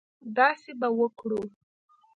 [0.37, 1.41] داسې به وکړو.